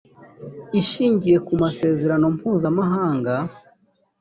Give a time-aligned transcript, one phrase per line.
[0.79, 3.33] ishingiye ku masezerano mpuzamahanga